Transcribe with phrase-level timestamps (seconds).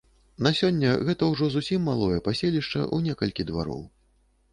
[0.45, 3.85] На сёння гэта ўжо зусім малое паселішча ў некалькі двароў.